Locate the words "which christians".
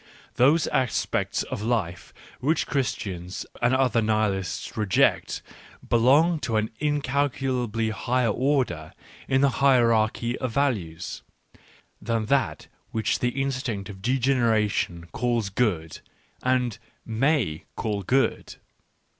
2.39-3.45